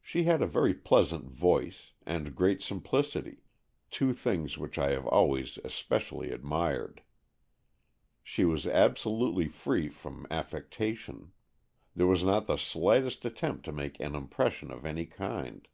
She 0.00 0.24
had 0.24 0.42
a 0.42 0.46
very 0.48 0.74
pleasant 0.74 1.30
voice, 1.30 1.92
and 2.04 2.34
great 2.34 2.62
simplicity— 2.64 3.44
two 3.92 4.12
things 4.12 4.58
which 4.58 4.76
I 4.76 4.90
have 4.90 5.06
always 5.06 5.56
especially 5.62 6.32
admired. 6.32 7.00
She 8.24 8.44
was 8.44 8.66
absolutely 8.66 9.46
free 9.46 9.88
from 9.88 10.26
affectation. 10.32 11.30
There 11.94 12.08
was 12.08 12.24
not 12.24 12.48
the 12.48 12.56
slightest 12.56 13.24
attempt 13.24 13.64
to 13.66 13.72
make 13.72 14.00
an 14.00 14.16
impression 14.16 14.72
of 14.72 14.84
any 14.84 15.06
kind. 15.06 15.68